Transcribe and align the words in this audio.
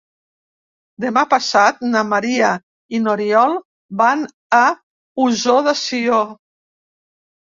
Demà 1.03 1.21
passat 1.33 1.83
na 1.89 1.99
Maria 2.13 2.49
i 2.99 3.01
n'Oriol 3.03 3.53
van 3.99 4.23
a 4.61 4.63
Ossó 5.27 5.59
de 5.69 5.75
Sió. 5.83 6.23